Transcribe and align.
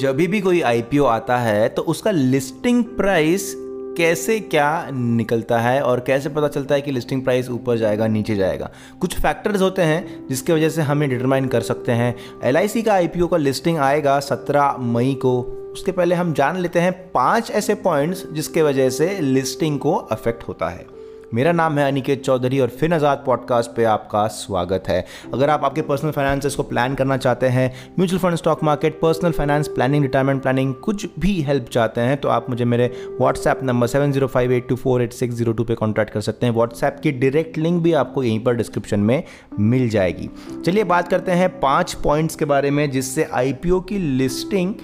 जब 0.00 0.16
भी 0.16 0.40
कोई 0.40 0.60
आईपीओ 0.60 1.04
आता 1.04 1.38
है 1.38 1.68
तो 1.68 1.82
उसका 1.82 2.10
लिस्टिंग 2.10 2.84
प्राइस 2.84 3.54
कैसे 3.96 4.40
क्या 4.40 4.90
निकलता 4.92 5.58
है 5.58 5.82
और 5.82 6.00
कैसे 6.00 6.28
पता 6.28 6.48
चलता 6.48 6.74
है 6.74 6.80
कि 6.80 6.90
लिस्टिंग 6.90 7.22
प्राइस 7.22 7.50
ऊपर 7.50 7.76
जाएगा, 7.76 8.06
नीचे 8.06 8.36
जाएगा? 8.36 8.70
कुछ 9.00 9.20
फैक्टर्स 9.20 9.60
होते 9.60 9.82
हैं 9.82 10.28
जिसकी 10.28 10.52
वजह 10.52 10.68
से 10.68 10.82
हम 10.82 11.00
डिटरमाइन 11.00 11.46
कर 11.46 11.60
सकते 11.60 11.92
हैं। 11.92 12.16
LIC 12.52 12.82
का 12.82 12.94
आईपीओ 12.94 13.26
का 13.26 13.36
लिस्टिंग 13.36 13.78
आएगा 13.78 14.20
17 14.20 14.76
मई 14.80 15.14
को। 15.14 15.40
उसके 15.72 15.92
पहले 15.92 16.14
हम 16.14 16.32
जान 16.32 16.56
लेते 16.56 16.78
हैं 16.78 17.12
पाँच 17.12 17.50
ऐसे 17.50 17.74
पॉइंट्स 17.74 18.26
जिसके 18.32 18.62
वजह 18.62 18.90
से 18.90 19.20
लिस्टिंग 19.20 19.78
को 19.78 19.94
अफेक्ट 19.94 20.42
होता 20.48 20.68
है। 20.68 20.95
मेरा 21.34 21.52
नाम 21.52 21.78
है 21.78 21.86
अनिकेत 21.86 22.22
चौधरी 22.24 22.58
और 22.60 22.68
फिन 22.70 22.92
आज़ाद 22.92 23.22
पॉडकास्ट 23.26 23.70
पे 23.76 23.84
आपका 23.84 24.26
स्वागत 24.26 24.88
है। 24.88 25.04
अगर 25.34 25.50
आप 25.50 25.64
आपके 25.64 25.82
पर्सनल 25.82 26.10
फाइनेंसेस 26.10 26.54
को 26.54 26.62
प्लान 26.62 26.94
करना 26.94 27.16
चाहते 27.16 27.46
हैं 27.46 27.72
mutual 27.98 28.20
fund 28.22 28.36
stock 28.36 28.62
market 28.64 29.00
personal 29.00 29.32
finance 29.32 29.68
planning 29.68 30.04
retirement 30.04 30.42
planning 30.42 30.74
कुछ 30.84 31.06
भी 31.20 31.40
हेल्प 31.42 31.68
चाहते 31.72 32.00
हैं 32.00 32.16
तो 32.16 32.28
आप 32.28 32.50
मुझे 32.50 32.64
मेरे 32.64 32.86
WhatsApp 33.20 33.60
number 33.62 33.86
seven 33.86 34.12
zero 34.12 34.26
five 34.26 34.52
eight 34.52 34.68
two 34.68 34.76
four 34.76 35.02
eight 35.02 35.12
six 35.12 35.34
zero 35.34 35.52
two 35.52 35.64
पर 35.64 35.74
कॉन्टैक्ट 35.74 36.12
कर 36.12 36.20
सकते 36.20 36.46
हैं। 36.46 36.52
व्हाट्सएप 36.52 37.00
की 37.02 37.12
डायरेक्ट 37.12 37.58
लिंक 37.58 37.82
भी 37.82 37.92
आपको 37.94 38.22
यहीं 38.22 38.40
पर 38.44 38.56
डिस्क्रिप्शन 38.56 39.00
में 39.00 39.22
मिल 39.60 39.88
जाएगी। 39.88 40.30
चलिए 40.66 40.84
बात 40.86 41.08
करते 41.08 41.32
हैं 41.32 41.48
पाँच 41.60 41.94
पॉइंट्स 42.04 42.36
के 42.36 42.44
बारे 42.44 42.70
में, 42.70 42.90
जिससे 42.90 43.28
आईपीओ 43.34 43.80
की 43.80 43.98
लिस्टिंग 43.98 44.74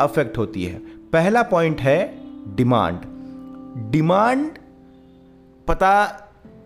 अफेक्ट 0.00 0.38
होती 0.38 0.64
है। 0.64 0.78
पहला 1.12 1.42
पॉइंट 1.44 1.80
है 1.80 2.00
डिमांड 2.56 2.98
डिमांड 3.92 4.48
पता 5.70 5.92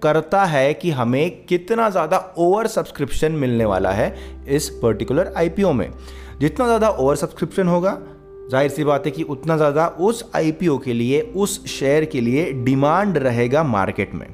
करता 0.03 0.45
है 0.45 0.73
कि 0.75 0.91
हमें 0.91 1.45
कितना 1.47 1.89
ज़्यादा 1.91 2.19
ओवर 2.39 2.67
सब्सक्रिप्शन 2.67 3.33
मिलने 3.35 3.65
वाला 3.65 3.91
है 3.93 4.15
इस 4.49 4.69
पर्टिकुलर 4.83 5.33
आईपीओ 5.37 5.73
में। 5.73 5.91
जितना 6.41 6.67
ज़्यादा 6.67 6.89
ओवर 6.89 7.17
सब्सक्रिप्शन 7.17 7.69
होगा, 7.69 7.99
ज़ाहिर 8.51 8.71
सी 8.71 8.85
बात 8.85 9.07
है 9.07 9.11
कि 9.11 9.23
उतना 9.25 9.57
ज़्यादा 9.57 9.87
उस 10.01 10.25
आईपीओ 10.37 10.77
के 10.79 10.93
लिए, 10.93 11.21
उस 11.21 11.65
शेयर 11.69 12.05
के 12.05 12.21
लिए 12.21 12.51
डिमांड 12.65 13.19
रहेगा 13.19 13.63
मार्केट 13.65 14.15
में। 14.15 14.27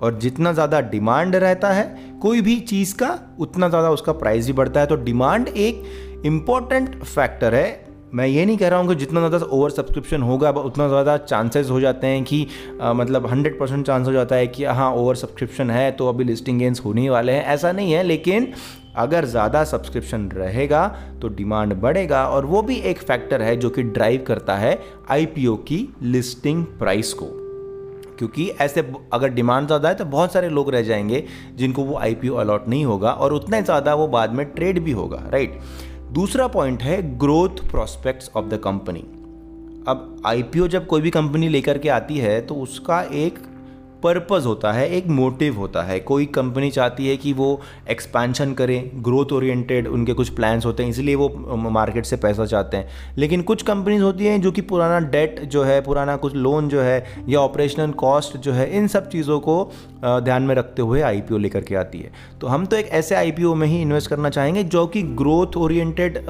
और 0.00 0.18
जितना 0.18 0.52
ज़्यादा 0.52 0.80
डिमांड 0.80 1.36
रहता 1.36 1.72
है, 1.72 1.84
कोई 2.22 2.40
भी 2.40 2.58
चीज़ 2.62 2.94
का, 2.94 3.18
उतना 3.40 3.68
ज़्यादा 3.68 3.90
उसका 3.90 4.12
प्राइस 4.14 4.46
भी 4.46 4.52
बढ़ता 4.52 4.80
है। 4.80 4.86
तो 4.86 4.96
डिमांड 4.96 5.48
एक 5.48 5.82
इंपॉर्टेंट 6.26 7.02
फैक्टर 7.04 7.54
है 7.54 7.87
मैं 8.14 8.26
ये 8.26 8.44
नहीं 8.44 8.56
कह 8.58 8.68
रहा 8.68 8.78
हूँ 8.80 8.88
कि 8.88 8.94
जितना 8.94 9.20
ज़्यादा 9.20 9.46
ओवर 9.46 9.70
सब्सक्रिप्शन 9.70 10.22
होगा 10.22 10.50
उतना 10.50 10.86
ज़्यादा 10.88 11.16
चांसेस 11.16 11.70
हो 11.70 11.80
जाते 11.80 12.06
हैं 12.06 12.22
कि 12.24 12.46
आ, 12.80 12.92
मतलब 12.92 13.26
हंड्रेड 13.26 13.58
परसेंट 13.58 13.86
चांस 13.86 14.06
हो 14.06 14.12
जाता 14.12 14.36
है 14.36 14.46
कि 14.46 14.64
हाँ 14.64 14.90
ओवर 14.92 15.14
सब्सक्रिप्शन 15.14 15.70
है 15.70 15.90
तो 15.92 16.08
अभी 16.08 16.24
लिस्टिंग 16.24 16.58
गेंस 16.58 16.80
होने 16.84 17.08
वाले 17.10 17.32
हैं। 17.32 17.44
ऐसा 17.44 17.72
नहीं 17.72 17.92
है 17.92 18.02
लेकिन 18.02 18.52
अगर 18.96 19.24
ज़्यादा 19.24 19.64
सब्सक्रिप्शन 19.64 20.28
रहेगा 20.28 20.86
तो 21.22 21.28
डिमांड 21.28 21.74
बढ़ेगा 21.74 22.24
और 22.28 22.46
वो 22.46 22.62
भी 22.62 22.76
एक 22.82 22.98
फैक्टर 22.98 23.42
है 23.42 23.56
जो 23.56 23.70
कि 23.70 23.82
ड्राइव 23.82 24.24
करता 24.28 24.56
है 24.56 24.78
आईपीओ 25.10 25.56
की 25.56 25.88
लिस्टिंग 26.02 26.64
प्राइस 26.78 27.12
को। 27.12 27.26
क्योंकि 28.18 28.48
ऐसे 28.60 28.80
अगर 29.12 29.28
डिमांड 29.28 29.66
ज़्यादा 29.66 29.88
है 29.88 29.94
तो 29.94 30.04
बहुत 30.04 30.32
सारे 30.32 30.48
लोग 30.48 30.70
रह 30.70 30.82
जाएँगे 30.82 31.24
जिनको 31.54 31.82
वो 31.82 31.98
आई 31.98 32.14
अलॉट 32.38 32.68
नहीं 32.68 32.84
होगा 32.84 33.10
और 33.10 33.32
उतना 33.32 33.60
ज़्यादा 33.60 33.94
वो 33.94 34.08
बाद 34.08 34.32
में 34.32 34.44
ट्रेड 34.46 34.82
भी 34.84 34.92
होगा 34.92 35.22
राइट 35.30 35.60
दूसरा 36.12 36.46
पॉइंट 36.46 36.82
है 36.82 37.00
growth 37.18 37.68
prospects 37.70 38.30
of 38.36 38.46
the 38.46 38.60
company 38.64 39.00
अब 39.88 40.22
आईपीओ 40.26 40.66
जब 40.68 40.86
कोई 40.86 41.00
भी 41.00 41.10
कंपनी 41.10 41.48
लेकर 41.48 41.78
के 41.78 41.88
आती 41.88 42.16
है 42.18 42.40
तो 42.40 42.54
उसका 42.54 43.00
एक 43.02 43.38
पर्पज़ 44.02 44.46
होता 44.46 44.72
है, 44.72 44.88
एक 44.88 45.06
मोटिव 45.08 45.56
होता 45.56 45.82
है। 45.82 45.98
कोई 46.00 46.26
कंपनी 46.34 46.70
चाहती 46.70 47.08
है 47.08 47.16
कि 47.16 47.32
वो 47.32 47.60
एक्सपेंशन 47.90 48.52
करें 48.54 48.90
ग्रोथ 49.04 49.32
ओरिएंटेड 49.32 49.86
उनके 49.88 50.12
कुछ 50.12 50.28
प्लान्स 50.28 50.66
होते 50.66 50.82
हैं, 50.82 50.90
इसलिए 50.90 51.14
वो 51.14 51.28
मार्केट 51.70 52.06
से 52.06 52.16
पैसा 52.16 52.44
चाहते 52.46 52.76
हैं। 52.76 53.16
लेकिन 53.18 53.42
कुछ 53.42 53.62
कंपनीज़ 53.62 54.02
होती 54.02 54.26
हैं 54.26 54.40
जो 54.40 54.52
कि 54.52 54.60
पुराना 54.62 54.98
डेट 55.08 55.40
जो 55.42 55.62
है, 55.64 55.80
पुराना 55.80 56.16
कुछ 56.16 56.34
लोन 56.36 56.68
जो 56.68 56.80
है, 56.80 57.04
या 57.28 57.40
ऑपरेशनल 57.40 57.90
कॉस्ट 57.98 58.36
जो 58.36 58.52
है, 58.52 58.70
इन 58.78 58.86
सब 58.88 59.08
चीज़ों 59.10 59.40
को 59.40 59.62
ध्यान 60.04 60.42
में 60.42 60.54
रखते 60.54 60.82
हुए 60.82 61.00
आईपीओ 61.02 61.38
लेकर 61.38 61.60
के 61.60 61.74
आती 61.74 61.98
है। 61.98 62.12
तो 62.40 62.46
हम 62.46 62.66
तो 62.66 62.76
एक 62.76 62.88
ऐसे 62.92 63.14
आईपीओ 63.14 63.54
में 63.54 63.66
ही 63.66 63.80
इन्वेस्ट 63.82 64.10
करना 64.10 64.30
चाहेंगे 64.30 64.64
जो 64.64 64.86
कि 64.86 65.02
ग्रोथ 65.02 65.56
ओरिएंटेड 65.56 66.24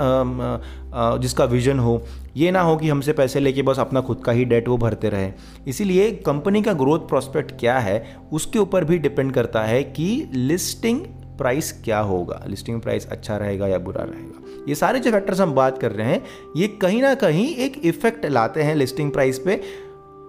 जिसका 1.20 1.44
विजन 1.44 1.78
हो 1.78 2.00
ये 2.38 2.50
ना 2.50 2.60
हो 2.60 2.76
कि 2.76 2.88
हमसे 2.88 3.12
पैसे 3.12 3.41
लेके 3.41 3.62
बस 3.62 3.78
अपना 3.78 4.00
खुद 4.00 4.22
का 4.25 4.32
ही 4.32 4.44
डेट 4.44 4.69
वो 4.69 4.76
भरते 4.78 5.09
रहे। 5.09 5.31
इसीलिए 5.69 6.10
कंपनी 6.26 6.62
का 6.62 6.72
ग्रोथ 6.72 7.09
प्रोस्पेक्ट 7.09 7.53
क्या 7.60 7.78
है, 7.78 8.16
उसके 8.32 8.59
ऊपर 8.59 8.84
भी 8.84 8.99
डिपेंड 8.99 9.32
करता 9.32 9.62
है 9.62 9.82
कि 9.84 10.28
लिस्टिंग 10.32 11.00
प्राइस 11.38 11.72
क्या 11.84 11.99
होगा। 12.00 12.43
लिस्टिंग 12.49 12.81
प्राइस 12.81 13.06
अच्छा 13.06 13.37
रहेगा 13.37 13.66
या 13.66 13.78
बुरा 13.78 14.03
रहेगा? 14.03 14.65
ये 14.69 14.75
सारे 14.75 15.00
जो 15.00 15.10
फैक्टर्स 15.10 15.41
हम 15.41 15.53
बात 15.53 15.78
कर 15.78 15.93
रहे 15.93 16.06
हैं, 16.06 16.22
ये 16.56 16.69
कहीं 16.82 17.00
ना 17.03 17.15
कहीं 17.15 17.54
एक 17.56 17.81
इफ़ेक्ट 17.84 18.26
लाते 18.26 18.62
हैं 18.62 18.75
लिस्टिंग 18.75 19.10
प्राइस 19.12 19.38
पे। 19.38 19.60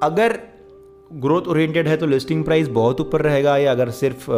अगर 0.04 0.40
ग्रोथ 1.14 1.42
ओरिएंटेड 1.42 1.88
है 1.88 1.98
तो 1.98 2.06
लिस्टिंग 2.06 2.44
प्राइस 2.44 2.68
बहुत 2.68 3.02
ऊपर 3.02 3.22
रहेगा, 3.22 3.58
या 3.58 3.72
अगर 3.72 3.90
सिर्फ़ 3.90 4.30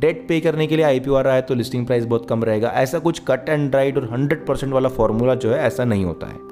डेट 0.00 0.26
पे 0.28 0.40
करने 0.40 0.66
के 0.66 0.76
लिए 0.76 0.84
आईपीओ 0.84 1.14
आ 1.14 1.20
रहा 1.20 1.34
है 1.34 1.42
तो 1.42 1.54
लिस्टिंग 1.54 1.86
प्राइस 1.86 2.04
बहुत 2.04 2.28
कम 2.28 2.44
रहेगा। 2.44 2.68
ऐसा 2.68 2.98
कुछ 2.98 3.22
कट 3.28 3.48
एंड 3.48 3.74
राइट 3.74 3.96
और 3.96 4.08
100 4.08 4.46
परसेंट 4.46 4.72
वाला 4.72 4.88
फॉर्मूला 4.88 5.34
जो 5.34 5.52
है, 5.52 5.58
ऐसा 5.58 5.84
नहीं 5.84 6.04
होता 6.04 6.26
है। 6.26 6.49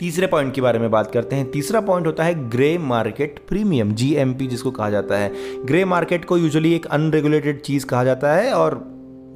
तीसरे 0.00 0.26
पॉइंट 0.26 0.54
के 0.54 0.60
बारे 0.60 0.78
में 0.78 0.90
बात 0.90 1.10
करते 1.10 1.36
हैं। 1.36 1.50
तीसरा 1.50 1.80
पॉइंट 1.80 2.06
होता 2.06 2.24
है 2.24 2.50
ग्रे 2.50 2.78
मार्केट 2.78 3.38
प्रीमियम 3.48 3.92
जी 3.92 4.34
जिसको 4.46 4.70
कहा 4.70 4.90
जाता 4.90 5.18
है। 5.18 5.32
ग्रे 5.64 5.84
मार्केट 5.84 6.24
को 6.24 6.38
यूजुअली 6.38 6.74
एक 6.74 6.86
अनरेगुलेटेड 6.86 7.60
चीज़ 7.60 7.86
कहा 7.86 8.04
जाता 8.04 8.34
है 8.34 8.52
और 8.52 8.84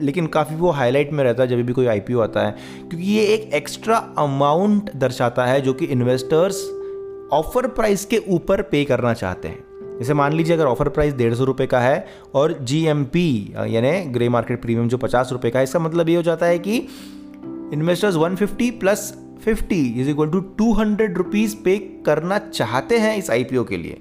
लेकिन 0.03 0.27
काफ़ी 0.27 0.57
वो 0.57 0.71
हाईलाइट 0.71 1.13
में 1.13 1.25
रहता 1.25 1.43
है 1.43 1.49
जब 1.49 1.57
भी 1.57 1.73
कोई 1.73 1.87
आईपीओ 1.87 2.21
आता 2.21 2.47
है। 2.47 2.57
क्योंकि 2.81 3.07
ये 3.07 3.25
एक 3.25 3.55
एक्स्ट्रा 3.55 3.97
अमाउंट 4.19 4.91
दर्शाता 4.97 5.45
है 5.45 5.61
जो 5.61 5.73
कि 5.73 5.85
इन्वेस्टर्स 5.85 6.65
ऑफ़र 7.33 7.67
प्राइस 7.67 8.05
के 8.05 8.19
ऊपर 8.29 8.63
पे 8.63 8.85
करना 8.85 9.15
चाहते 9.15 9.49
हैं। 9.49 9.65
जैसे 9.99 10.15
मान 10.15 10.33
लीजिए 10.33 10.57
अगर 10.57 10.65
ऑफ़र 10.65 10.89
प्राइस 10.89 11.15
डेढ़ 11.15 11.35
सौ 11.35 11.45
रुपये 11.45 11.67
का 11.67 11.81
है 11.81 12.07
और 12.35 12.59
जी 12.63 12.85
एम 12.87 13.05
पी 13.05 13.55
यानी 13.67 14.01
ग्रे 14.05 14.29
मार्केट 14.29 14.63
प्रीमियम 14.63 14.89
जो 14.89 14.99
पचास 14.99 15.29
रुपये 15.33 15.51
का 15.51 15.59
है, 15.59 15.63
इसका 15.63 15.79
मतलब 15.79 16.09
ये 16.09 16.17
हो 16.17 16.23
जाता 16.23 16.47
है 16.47 16.59
कि 16.59 16.77
investors 17.73 18.15
one 18.15 18.37
fifty 18.37 18.71
plus 18.71 19.24
fifty 19.45 19.81
is 20.01 20.11
equal 20.11 20.29
to 20.29 20.41
two 20.59 20.73
hundred 20.73 21.17
rupees 21.19 21.57
pay 21.65 21.77
करना 22.07 22.39
चाहते 22.39 22.99
हैं 22.99 23.17
इस 23.17 23.31
आईपीओ 23.31 23.65
के 23.65 23.77
लिए। 23.77 24.01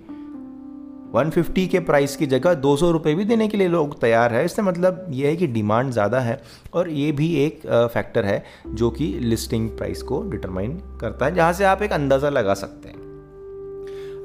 150 1.13 1.67
के 1.67 1.79
प्राइस 1.79 2.15
की 2.15 2.25
जगह 2.25 2.53
दो 2.55 2.75
सौ 2.77 2.89
रुपये 2.91 3.13
भी 3.15 3.25
देने 3.25 3.47
के 3.47 3.57
लिए 3.57 3.67
लोग 3.67 3.99
तैयार 4.01 4.33
है। 4.33 4.43
इससे 4.45 4.61
मतलब 4.61 5.05
ये 5.09 5.29
है 5.29 5.35
कि 5.35 5.47
डिमांड 5.47 5.91
ज़्यादा 5.91 6.19
है 6.19 6.41
और 6.73 6.89
ये 6.89 7.11
भी 7.11 7.33
एक 7.35 7.59
फैक्टर 7.93 8.25
है 8.25 8.43
जो 8.67 8.89
कि 8.91 9.07
लिस्टिंग 9.21 9.69
प्राइस 9.69 10.01
को 10.01 10.21
डिटरमाइन 10.31 10.71
करता 11.01 11.25
है, 11.25 11.35
जहाँ 11.35 11.53
से 11.53 11.63
आप 11.65 11.81
एक 11.81 11.93
अंदाज़ा 11.93 12.29
लगा 12.29 12.53
सकते 12.53 12.89
हैं। 12.89 13.01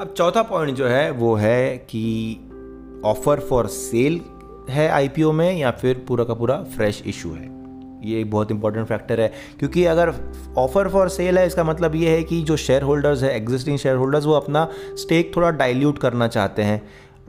अब 0.00 0.14
चौथा 0.16 0.42
पॉइंट 0.44 0.76
जो 0.76 0.86
है, 0.86 1.10
वो 1.10 1.34
है 1.34 1.76
कि 1.90 3.02
ऑफ़र 3.04 3.40
फॉर 3.40 3.66
सेल 3.66 4.20
है 4.70 4.88
आईपीओ 4.88 5.32
में 5.32 5.56
या 5.56 5.70
फिर 5.72 6.04
पूरा 6.08 6.24
का 6.24 6.34
पूरा 6.34 6.62
फ्रेश 6.76 7.02
इशू 7.06 7.30
है। 7.30 7.57
ये 8.02 8.20
एक 8.20 8.30
बहुत 8.30 8.50
इंपॉर्टेंट 8.50 8.86
फैक्टर 8.86 9.20
है। 9.20 9.32
क्योंकि 9.58 9.84
अगर 9.86 10.12
ऑफ़र 10.58 10.88
फॉर 10.88 11.08
सेल 11.08 11.38
है, 11.38 11.46
इसका 11.46 11.64
मतलब 11.64 11.94
ये 11.94 12.10
है 12.10 12.22
कि 12.22 12.40
जो 12.42 12.56
शेयर 12.58 12.82
होल्डर्स 12.82 13.22
है 13.22 13.34
एग्जिस्टिंग 13.36 13.78
शेयर 13.78 13.96
होल्डर्स 13.96 14.26
वो 14.26 14.32
अपना 14.32 14.66
स्टेक 14.96 15.36
थोड़ा 15.36 15.50
डाइल्यूट 15.52 15.98
करना 15.98 16.28
चाहते 16.28 16.62
हैं। 16.62 16.82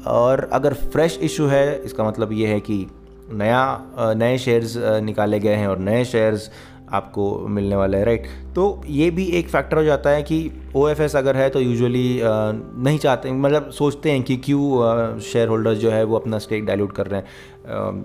और 0.07 0.49
अगर 0.53 0.73
फ्रेश 0.73 1.19
इशू 1.21 1.47
है, 1.47 1.81
इसका 1.83 2.03
मतलब 2.03 2.33
ये 2.33 2.47
है 2.47 2.59
कि 2.59 2.85
नया, 3.31 3.81
नए 4.17 4.37
शेयर्स 4.37 4.75
निकाले 5.03 5.39
गए 5.39 5.55
हैं 5.55 5.67
और 5.67 5.79
नए 5.79 6.03
शेयर्स 6.05 6.49
आपको 6.91 7.47
मिलने 7.47 7.75
वाला 7.75 7.97
है 7.97 8.05
राइट 8.05 8.27
तो 8.55 8.81
ये 8.87 9.09
भी 9.11 9.25
एक 9.37 9.49
फैक्टर 9.49 9.77
हो 9.77 9.83
जाता 9.83 10.09
है 10.09 10.21
कि 10.23 10.39
ओएफएस 10.75 11.15
अगर 11.15 11.35
है 11.35 11.49
तो 11.49 11.59
यूजुअली 11.59 12.19
नहीं 12.23 12.97
चाहते 12.97 13.31
मतलब 13.31 13.69
सोचते 13.71 14.11
हैं 14.11 14.23
कि 14.23 14.37
क्यों 14.37 15.19
शेयर 15.21 15.47
होल्डर्स 15.47 15.77
जो 15.77 15.91
है 15.91 16.03
वो 16.03 16.15
अपना 16.15 16.39
स्टेक 16.39 16.65
डाइल्यूट 16.65 16.91
कर 16.91 17.07
रहे 17.07 17.19
हैं। 17.19 18.03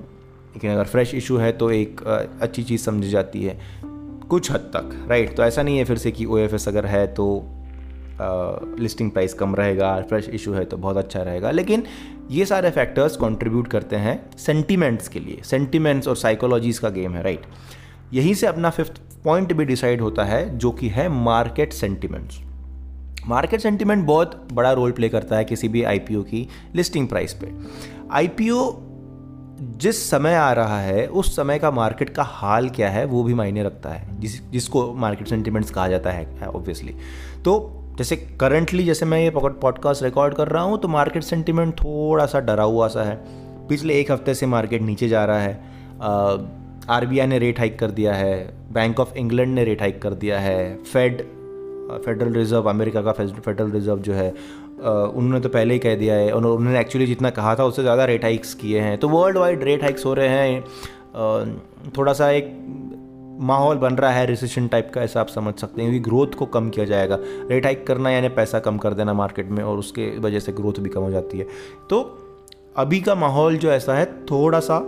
लेकिन 0.54 0.70
अगर 0.70 0.84
फ्रेश 0.84 1.14
इशू 1.14 1.36
है 1.36 1.50
तो 1.52 1.70
एक 1.70 2.02
अच्छी 2.42 2.62
चीज़ 2.62 2.82
समझी 2.82 3.10
जाती 3.10 3.44
है। 3.44 3.58
कुछ 4.28 4.50
हद 4.52 4.70
तक 4.76 5.06
राइट 5.08 5.36
तो 5.36 5.42
ऐसा 5.42 5.62
नहीं 5.62 5.78
है 5.78 5.84
फिर 5.84 5.98
से 5.98 6.10
कि 6.10 6.24
ओएफएस 6.24 6.68
अगर 6.68 6.86
है 6.86 7.06
तो 7.06 7.26
लिस्टिंग 8.80 9.10
प्राइस 9.10 9.34
कम 9.34 9.54
रहेगा 9.54 10.00
फ्रेश 10.02 10.28
इशू 10.28 10.52
है 10.52 10.64
तो 10.64 10.76
बहुत 10.76 10.96
अच्छा 10.96 11.22
रहेगा। 11.22 11.50
लेकिन 11.50 11.82
ये 12.30 12.44
सारे 12.46 12.70
फैक्टर्स 12.70 13.16
कंट्रीब्यूट 13.16 13.68
करते 13.68 13.96
हैं 13.96 14.30
सेंटिमेंट्स 14.36 15.08
के 15.08 15.20
लिए। 15.20 15.40
सेंटिमेंट्स 15.44 16.08
और 16.08 16.16
साइकोलॉजीज़ 16.16 16.80
का 16.80 16.88
गेम 16.90 17.14
है 17.14 17.22
राइट 17.22 17.46
यहीं 18.12 18.34
से 18.34 18.46
अपना 18.46 18.70
फिफ्थ 18.70 19.00
पॉइंट 19.24 19.52
भी 19.52 19.64
डिसाइड 19.64 20.00
होता 20.00 20.24
है, 20.24 20.58
जो 20.58 20.70
कि 20.70 20.88
है 20.88 21.08
मार्केट 21.08 21.72
सेंटिमेंट्स 21.72 22.40
मार्केट 23.26 23.60
सेंटिमेंट 23.60 24.04
बहुत 24.06 24.48
बड़ा 24.52 24.72
रोल 24.72 24.92
प्ले 24.92 25.08
करता 25.08 25.36
है 25.36 25.44
किसी 25.44 25.68
भी 25.68 25.82
आईपीओ 25.82 26.22
की 26.22 26.48
लिस्टिंग 26.74 27.08
प्राइस 27.08 27.34
पे। 27.34 27.52
आईपीओ 28.12 28.70
जिस 29.60 30.10
समय 30.10 30.34
आ 30.34 30.52
रहा 30.52 30.80
है, 30.80 31.06
उस 31.06 31.34
समय 31.36 31.58
का 31.58 31.70
मार्केट 31.70 32.10
का 32.10 32.22
हाल 32.22 32.68
क्या 32.68 32.88
है, 32.90 33.04
वो 33.04 33.22
भी 33.22 33.34
मायने 33.34 33.62
रखता 33.62 33.90
है। 33.90 34.20
जिस, 34.20 34.50
जिसको 34.50 34.92
मार्केट 34.94 35.28
सेंटिमेंट्स 35.28 35.70
कहा 35.70 35.88
जाता 35.88 36.10
है 36.10 36.46
ऑब्वियसली 36.46 36.94
तो 37.44 37.80
जैसे 37.98 38.16
करंटली 38.40 38.84
जैसे 38.84 39.06
मैं 39.06 39.20
ये 39.20 39.30
पॉडकास्ट 39.36 40.02
रिकॉर्ड 40.02 40.34
कर 40.34 40.48
रहा 40.48 40.62
हूँ 40.62 40.78
तो 40.78 40.88
मार्केट 40.88 41.22
सेंटिमेंट 41.22 41.74
थोड़ा 41.74 42.26
सा 42.26 42.40
डरा 42.40 42.64
हुआ 42.64 42.88
सा 42.88 43.02
है। 43.02 43.16
पिछले 43.68 43.94
एक 43.94 44.10
हफ़्ते 44.12 44.34
से 44.34 44.46
मार्केट 44.46 44.82
नीचे 44.82 45.08
जा 45.08 45.24
रहा 45.24 45.40
है। 45.40 45.54
आर 46.90 47.06
ने 47.06 47.38
रेट 47.38 47.58
हाइक 47.58 47.78
कर 47.78 47.90
दिया 47.90 48.14
है 48.14 48.34
बैंक 48.72 49.00
ऑफ़ 49.00 49.14
इंग्लैंड 49.14 49.54
ने 49.54 49.64
रेट 49.64 49.80
हाइक 49.80 50.02
कर 50.02 50.14
दिया 50.14 50.40
है 50.40 50.82
फेड 50.82 51.22
फेडरल 51.90 52.32
रिज़र्व 52.32 52.68
अमेरिका 52.70 53.02
का 53.02 53.12
फेडरल 53.12 53.70
रिज़र्व 53.70 53.98
जो 54.00 54.12
है 54.14 54.30
उन्होंने 54.30 55.40
तो 55.40 55.48
पहले 55.48 55.74
ही 55.74 55.80
कह 55.80 55.94
दिया 55.96 56.14
है 56.14 56.32
और 56.32 56.46
उन्होंने 56.46 56.80
एक्चुअली 56.80 57.06
जितना 57.06 57.30
कहा 57.32 57.54
था 57.54 57.64
उससे 57.64 57.82
ज़्यादा 57.82 58.04
रेट 58.04 58.24
हाइक्स 58.24 58.54
किए 58.54 58.80
हैं। 58.80 58.96
तो 58.98 59.08
वर्ल्ड 59.08 59.38
वाइड 59.38 59.62
रेट 59.64 59.82
हाइक्स 59.82 60.06
हो 60.06 60.14
रहे 60.14 60.28
हैं। 60.28 61.92
थोड़ा 61.96 62.12
सा 62.12 62.30
एक 62.30 62.50
माहौल 63.40 63.76
बन 63.76 63.94
रहा 63.94 64.10
है 64.10 64.26
रिसेशन 64.26 64.66
टाइप 64.68 64.90
का 64.94 65.02
ऐसा 65.02 65.20
आप 65.20 65.28
समझ 65.28 65.54
सकते 65.54 65.82
हैं 65.82 65.90
क्योंकि 65.90 66.04
ग्रोथ 66.04 66.34
को 66.38 66.46
कम 66.48 66.68
किया 66.70 66.84
जाएगा। 66.86 67.18
रेट 67.50 67.64
हाइक 67.64 67.86
करना 67.86 68.10
यानी 68.10 68.28
पैसा 68.34 68.58
कम 68.60 68.78
कर 68.78 68.94
देना 68.94 69.14
मार्केट 69.14 69.50
में 69.50 69.62
और 69.64 69.78
उसके 69.78 70.06
वजह 70.18 70.38
से 70.38 70.52
ग्रोथ 70.52 70.80
भी 70.80 70.90
कम 70.90 71.00
हो 71.00 71.10
जाती 71.10 71.38
है। 71.38 71.46
तो 71.90 72.00
अभी 72.76 73.00
का 73.00 73.14
माहौल 73.14 73.56
जो 73.56 73.70
ऐसा 73.70 73.94
है 73.94 74.04
थोड़ा 74.26 74.60
सा 74.60 74.80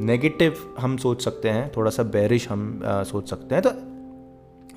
नेगेटिव 0.00 0.56
हम 0.78 0.96
सोच 0.96 1.24
सकते 1.24 1.48
हैं 1.48 1.70
थोड़ा 1.76 1.90
सा 1.90 2.02
बेरिश 2.02 2.48
हम 2.48 2.82
आ, 2.84 3.02
सोच 3.02 3.30
सकते 3.30 3.54
हैं। 3.54 3.62
तो 3.62 3.70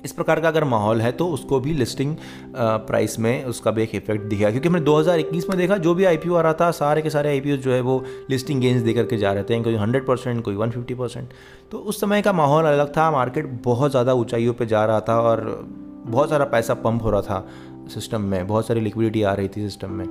इस 0.04 0.12
प्रकार 0.12 0.40
का 0.40 0.48
अगर 0.48 0.64
माहौल 0.66 1.00
है 1.00 1.12
तो 1.12 1.28
उसको 1.30 1.60
भी 1.60 1.72
लिस्टिंग 1.74 2.16
प्राइस 2.56 3.18
में 3.18 3.44
उसका 3.44 3.70
भी 3.70 3.82
एक 3.82 3.94
इफ़ेक्ट 3.94 4.24
दिखा 4.24 4.50
क्योंकि 4.50 4.68
हमने 4.68 4.80
2021 4.82 5.48
में 5.48 5.56
देखा, 5.58 5.76
जो 5.76 5.94
भी 5.94 6.04
आईपीओ 6.04 6.34
आ 6.34 6.40
रहा 6.40 6.52
था, 6.52 6.70
सारे 6.72 7.02
के 7.02 7.10
सारे 7.10 7.28
आईपीओ 7.28 7.56
जो 7.58 7.72
है, 7.72 7.80
वो 7.80 8.04
लिस्टिंग 8.30 8.60
गेंस 8.60 8.82
दे 8.82 8.92
करके 8.92 9.16
जा 9.18 9.32
रहे 9.32 9.44
थे। 9.44 9.62
कोई 9.62 9.76
हंड्रेड 9.76 10.06
परसेंट 10.06 10.44
कोई 10.44 10.54
वन 10.56 10.70
फिफ्टी 10.70 10.94
परसेंट 10.94 11.32
तो 11.70 11.78
उस 11.80 12.00
समय 12.00 12.22
का 12.22 12.32
माहौल 12.32 12.64
अलग 12.66 12.96
था 12.96 13.10
मार्केट 13.10 13.46
बहुत 13.64 13.90
ज़्यादा 13.90 14.14
ऊंचाइयों 14.14 14.54
पर 14.54 14.64
जा 14.66 14.84
रहा 14.84 15.00
था 15.00 15.20
और 15.22 15.42
बहुत 16.06 16.30
सारा 16.30 16.44
पैसा 16.46 16.74
पंप 16.76 17.02
हो 17.02 17.10
रहा 17.10 17.22
था 17.22 17.46
सिस्टम 17.90 18.20
में। 18.22 18.46
बहुत 18.46 18.66
सारी 18.66 18.80
लिक्विडिटी 18.80 19.22
आ 19.22 19.32
रही 19.34 19.48
थी 19.48 19.62
सिस्टम 19.62 19.92
में। 19.92 20.06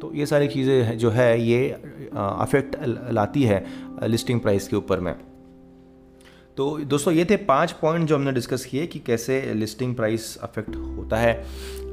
तो 0.00 0.10
ये 0.14 0.26
सारी 0.26 0.48
चीज़ें 0.48 0.98
जो 0.98 1.10
है, 1.10 1.40
ये 1.42 1.68
अफेक्ट 2.14 2.76
लाती 3.12 3.42
है 3.42 3.64
लिस्टिंग 4.04 4.40
प्राइस 4.40 4.68
के 4.68 4.76
ऊपर 4.76 5.00
में। 5.00 5.14
तो 6.58 6.66
दोस्तों, 6.80 7.12
ये 7.14 7.24
थे 7.24 7.36
पाँच 7.38 7.72
पॉइंट 7.72 8.06
जो 8.08 8.14
हमने 8.14 8.32
डिस्कस 8.32 8.64
किए 8.64 8.86
कि 8.86 8.98
कैसे 8.98 9.40
लिस्टिंग 9.54 9.94
प्राइस 9.96 10.36
अफेक्ट 10.42 10.76
होता 10.76 11.16
है। 11.16 11.32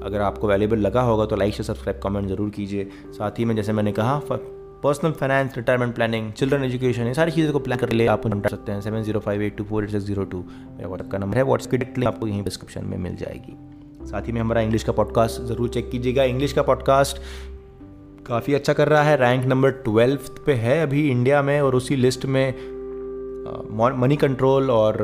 अगर 0.03 0.21
आपको 0.21 0.47
वैल्यूबल 0.47 0.77
लगा 0.77 1.01
होगा 1.01 1.25
तो 1.25 1.35
लाइक 1.35 1.55
से 1.55 1.63
सब्सक्राइब 1.63 1.99
कमेंट 2.03 2.27
ज़रूर 2.27 2.49
कीजिए। 2.49 2.87
साथ 3.13 3.39
ही 3.39 3.45
में 3.45 3.55
जैसे 3.55 3.73
मैंने 3.73 3.91
कहा 3.91 4.19
personal 4.31 5.11
finance 5.11 5.57
retirement 5.57 5.93
planning 5.95 6.31
children 6.33 6.63
education 6.63 7.07
ये 7.07 7.13
सारी 7.13 7.31
चीज़ों 7.31 7.53
को 7.53 7.59
प्लान 7.59 7.79
कर 7.79 7.91
लिए 7.91 8.07
आप 8.07 8.27
कर 8.27 8.49
सकते 8.49 8.71
हैं। 8.71 8.81
Seven 8.81 9.03
zero 9.03 9.19
five 9.19 9.41
eight 9.41 9.57
two 9.57 9.63
four 9.63 9.83
eight 9.83 9.89
six 9.91 10.05
zero 10.05 10.23
two 10.25 10.37
मेरा 10.37 10.87
व्हाट्सएप 10.87 11.11
का 11.11 11.17
नंबर 11.17 11.37
है। 11.37 11.43
व्हाट्सएप 11.43 11.71
की 11.71 11.77
लिंक 11.77 12.05
आपको 12.07 12.27
यहीं 12.27 12.43
डिस्क्रिप्शन 12.43 12.85
में 12.85 12.97
मिल 12.97 13.15
जाएगी। 13.15 13.57
साथ 14.05 14.27
ही 14.27 14.31
में 14.31 14.41
हमारा 14.41 14.61
इंग्लिश 14.61 14.83
का 14.83 14.91
पॉडकास्ट 14.91 15.41
ज़रूर 15.43 15.69
चेक 15.69 15.89
कीजिएगा। 15.91 16.23
इंग्लिश 16.25 16.53
का 16.53 16.61
पॉडकास्ट 16.63 17.21
काफ़ी 18.27 18.53
अच्छा 18.53 18.73
कर 18.73 18.87
रहा 18.87 19.03
है। 19.03 19.17
रैंक 19.17 19.45
नंबर 19.45 19.71
ट्वेल्थ 19.83 20.45
पे 20.45 20.53
है 20.59 20.81
अभी 20.83 21.09
इंडिया 21.09 21.41
में 21.41 21.59
और 21.61 21.75
उसी 21.75 21.95
लिस्ट 21.95 22.25
में 22.25 22.74
मनी 23.95 24.15
कंट्रोल 24.15 24.71
और 24.71 24.97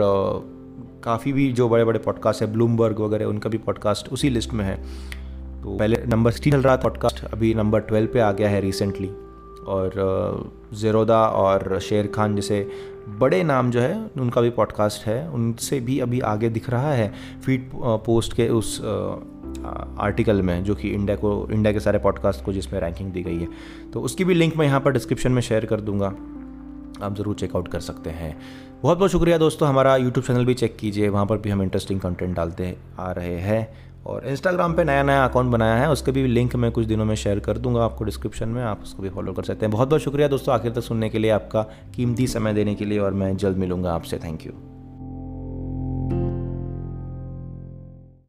काफ़ी 1.03 1.33
भी 1.33 1.51
जो 1.53 1.69
बड़े 1.69 1.83
बड़े 1.85 1.99
पॉडकास्ट 1.99 2.41
है 2.41 2.51
ब्लूमबर्ग 2.53 2.99
वगैरह, 2.99 3.25
उनका 3.25 3.49
भी 3.49 3.57
पॉडकास्ट 3.57 4.09
उसी 4.09 4.29
लिस्ट 4.29 4.53
में 4.53 4.65
है। 4.65 4.75
तो 5.63 5.77
पहले 5.77 5.97
नंबर 6.07 6.31
सिक्सटीन 6.31 6.53
चल 6.53 6.61
रहा 6.61 6.77
था 6.77 6.81
पॉडकास्ट 6.81 7.23
अभी 7.25 7.53
नंबर 7.53 7.79
ट्वेल्व 7.79 8.09
पे 8.13 8.19
आ 8.19 8.31
गया 8.31 8.49
है 8.49 8.61
रिसेंटली 8.61 9.07
और 9.67 10.51
ज़ेरोदा 10.73 11.25
और 11.27 11.79
शेर 11.79 12.07
खान 12.07 12.35
जैसे 12.35 12.67
बड़े 13.19 13.43
नाम 13.43 13.71
जो 13.71 13.79
है, 13.79 14.09
उनका 14.17 14.41
भी 14.41 14.49
पॉडकास्ट 14.49 15.05
है। 15.05 15.29
उनसे 15.29 15.79
भी 15.79 15.99
अभी 15.99 16.19
आगे 16.19 16.49
दिख 16.49 16.69
रहा 16.69 16.91
है 16.93 17.11
फ़ीड 17.45 17.69
पोस्ट 17.75 18.33
के 18.33 18.47
उस 18.49 18.79
आर्टिकल 19.99 20.41
में, 20.41 20.63
जो 20.63 20.75
कि 20.75 20.89
इंडिया 20.89 21.15
को 21.15 21.47
इंडिया 21.51 21.73
के 21.73 21.79
सारे 21.79 21.99
पॉडकास्ट 21.99 22.45
को 22.45 22.53
जिसमें 22.53 22.79
रैंकिंग 22.81 23.11
दी 23.11 23.23
गई 23.23 23.39
है। 23.39 23.47
तो 23.93 24.01
उसकी 24.01 24.23
भी 24.23 24.33
लिंक 24.33 24.57
मैं 24.57 24.65
यहाँ 24.65 24.79
पर 24.79 24.91
डिस्क्रिप्शन 24.91 25.31
में 25.31 25.41
शेयर 25.41 25.65
कर 25.65 25.81
दूँगा। 25.81 26.13
आप 27.03 27.15
ज़रूर 27.15 27.35
चेकआउट 27.35 27.67
कर 27.67 27.79
सकते 27.79 28.09
हैं। 28.09 28.35
बहुत 28.83 28.97
बहुत 28.97 29.11
शुक्रिया 29.11 29.37
दोस्तों, 29.37 29.69
हमारा 29.69 29.95
यूट्यूब 29.95 30.25
चैनल 30.25 30.45
भी 30.45 30.53
चेक 30.53 30.75
कीजिए, 30.77 31.09
वहाँ 31.09 31.25
पर 31.25 31.37
भी 31.37 31.49
हम 31.49 31.61
इंटरेस्टिंग 31.61 31.99
कंटेंट 31.99 32.35
डालते 32.35 32.75
आ 32.99 33.11
रहे 33.11 33.37
हैं। 33.37 33.91
और 34.05 34.25
इंस्टाग्राम 34.27 34.73
पे 34.73 34.83
नया 34.83 35.03
नया 35.03 35.25
अकाउंट 35.25 35.51
बनाया 35.51 35.75
है, 35.75 35.89
उसके 35.91 36.11
भी 36.11 36.25
लिंक 36.27 36.55
मैं 36.55 36.71
कुछ 36.71 36.85
दिनों 36.85 37.05
में 37.05 37.15
शेयर 37.15 37.39
कर 37.39 37.57
दूँगा 37.57 37.83
आपको 37.85 38.03
डिस्क्रिप्शन 38.03 38.49
में, 38.49 38.63
आप 38.63 38.81
उसको 38.83 39.03
भी 39.03 39.09
फॉलो 39.09 39.33
कर 39.33 39.43
सकते 39.43 39.65
हैं। 39.65 39.71
बहुत 39.73 39.89
बहुत 39.89 40.01
शुक्रिया 40.01 40.27
दोस्तों, 40.27 40.55
आखिर 40.55 40.71
तक 40.71 40.81
सुनने 40.81 41.09
के 41.09 41.19
लिए 41.19 41.31
आपका 41.31 41.61
कीमती 41.95 42.27
समय 42.27 42.53
देने 42.53 42.75
के 42.75 42.85
लिए 42.85 42.99
और 42.99 43.13
मैं 43.13 43.35
जल्द 43.37 43.57
मिलूँगा 43.57 43.93
आपसे। 43.93 44.17
Thank 44.17 44.45
you 44.45 44.80